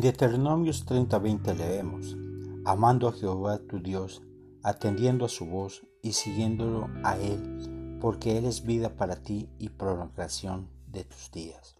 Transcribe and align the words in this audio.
Deuteronomios 0.00 0.86
30:20 0.86 1.54
leemos, 1.54 2.16
amando 2.64 3.08
a 3.08 3.12
Jehová 3.12 3.58
tu 3.58 3.80
Dios, 3.80 4.22
atendiendo 4.62 5.26
a 5.26 5.28
su 5.28 5.44
voz 5.44 5.82
y 6.02 6.12
siguiéndolo 6.12 6.88
a 7.04 7.18
Él, 7.18 7.98
porque 8.00 8.38
Él 8.38 8.46
es 8.46 8.64
vida 8.64 8.96
para 8.96 9.16
ti 9.16 9.50
y 9.58 9.68
prolongación 9.68 10.68
de 10.90 11.04
tus 11.04 11.30
días. 11.30 11.76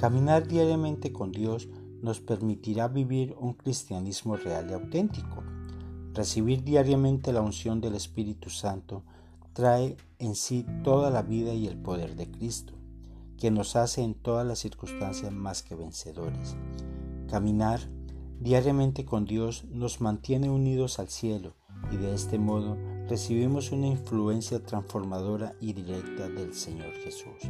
Caminar 0.00 0.48
diariamente 0.48 1.12
con 1.12 1.30
Dios 1.30 1.68
nos 2.02 2.20
permitirá 2.20 2.88
vivir 2.88 3.36
un 3.38 3.54
cristianismo 3.54 4.36
real 4.36 4.68
y 4.70 4.72
auténtico. 4.72 5.44
Recibir 6.12 6.64
diariamente 6.64 7.32
la 7.32 7.42
unción 7.42 7.80
del 7.80 7.94
Espíritu 7.94 8.50
Santo 8.50 9.04
trae 9.52 9.96
en 10.18 10.34
sí 10.34 10.66
toda 10.82 11.10
la 11.10 11.22
vida 11.22 11.54
y 11.54 11.66
el 11.66 11.76
poder 11.76 12.16
de 12.16 12.30
Cristo, 12.30 12.74
que 13.38 13.50
nos 13.50 13.76
hace 13.76 14.02
en 14.02 14.14
todas 14.14 14.46
las 14.46 14.58
circunstancias 14.58 15.32
más 15.32 15.62
que 15.62 15.74
vencedores. 15.74 16.56
Caminar 17.30 17.78
diariamente 18.40 19.04
con 19.04 19.24
Dios 19.24 19.64
nos 19.70 20.00
mantiene 20.00 20.50
unidos 20.50 20.98
al 20.98 21.08
cielo 21.08 21.54
y 21.92 21.96
de 21.96 22.12
este 22.12 22.40
modo 22.40 22.76
recibimos 23.08 23.70
una 23.70 23.86
influencia 23.86 24.64
transformadora 24.64 25.54
y 25.60 25.72
directa 25.72 26.28
del 26.28 26.52
Señor 26.54 26.92
Jesús. 27.04 27.48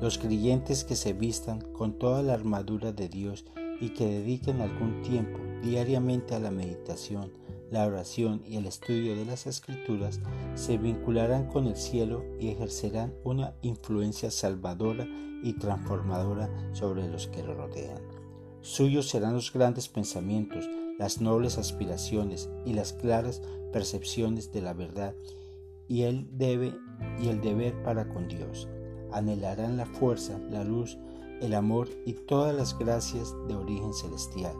Los 0.00 0.18
creyentes 0.18 0.82
que 0.82 0.96
se 0.96 1.12
vistan 1.12 1.60
con 1.60 1.96
toda 1.96 2.24
la 2.24 2.34
armadura 2.34 2.90
de 2.90 3.08
Dios 3.08 3.44
y 3.80 3.90
que 3.90 4.04
dediquen 4.04 4.60
algún 4.60 5.00
tiempo 5.02 5.38
diariamente 5.62 6.34
a 6.34 6.40
la 6.40 6.50
meditación, 6.50 7.32
la 7.70 7.86
oración 7.86 8.42
y 8.44 8.56
el 8.56 8.66
estudio 8.66 9.14
de 9.14 9.26
las 9.26 9.46
escrituras 9.46 10.20
se 10.56 10.76
vincularán 10.76 11.46
con 11.46 11.68
el 11.68 11.76
cielo 11.76 12.24
y 12.40 12.48
ejercerán 12.48 13.14
una 13.22 13.54
influencia 13.62 14.32
salvadora 14.32 15.06
y 15.44 15.52
transformadora 15.52 16.50
sobre 16.72 17.06
los 17.06 17.28
que 17.28 17.44
lo 17.44 17.54
rodean. 17.54 18.17
Suyos 18.60 19.08
serán 19.08 19.34
los 19.34 19.52
grandes 19.52 19.88
pensamientos, 19.88 20.68
las 20.98 21.20
nobles 21.20 21.58
aspiraciones 21.58 22.50
y 22.66 22.72
las 22.72 22.92
claras 22.92 23.40
percepciones 23.72 24.52
de 24.52 24.62
la 24.62 24.74
verdad 24.74 25.14
y 25.86 26.02
el 26.02 26.26
debe 26.36 26.74
y 27.22 27.28
el 27.28 27.40
deber 27.40 27.80
para 27.84 28.08
con 28.08 28.26
Dios. 28.26 28.68
Anhelarán 29.12 29.76
la 29.76 29.86
fuerza, 29.86 30.38
la 30.50 30.64
luz, 30.64 30.98
el 31.40 31.54
amor 31.54 31.88
y 32.04 32.14
todas 32.14 32.54
las 32.54 32.76
gracias 32.76 33.32
de 33.46 33.54
origen 33.54 33.94
celestial. 33.94 34.56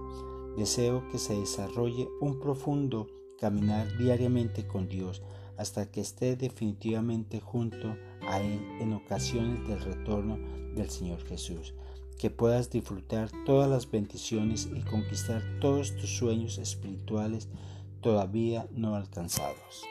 Deseo 0.56 1.06
que 1.10 1.18
se 1.18 1.38
desarrolle 1.38 2.08
un 2.20 2.38
profundo 2.38 3.08
caminar 3.40 3.96
diariamente 3.98 4.66
con 4.66 4.88
Dios 4.88 5.22
hasta 5.56 5.90
que 5.90 6.00
esté 6.00 6.36
definitivamente 6.36 7.40
junto 7.40 7.96
a 8.28 8.40
Él 8.40 8.64
en 8.80 8.92
ocasiones 8.92 9.66
del 9.66 9.80
retorno 9.80 10.38
del 10.74 10.88
Señor 10.88 11.20
Jesús 11.24 11.74
que 12.18 12.30
puedas 12.30 12.70
disfrutar 12.70 13.30
todas 13.46 13.70
las 13.70 13.90
bendiciones 13.90 14.68
y 14.74 14.80
conquistar 14.82 15.42
todos 15.60 15.96
tus 15.96 16.16
sueños 16.16 16.58
espirituales 16.58 17.48
todavía 18.00 18.66
no 18.72 18.94
alcanzados. 18.94 19.84